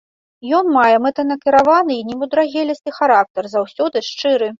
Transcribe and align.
Ён 0.59 0.69
мае 0.77 0.95
мэтанакіраваны 1.05 1.93
і 1.97 2.05
немудрагелісты 2.07 2.95
характар, 2.99 3.51
заўсёды 3.55 4.03
шчыры. 4.09 4.49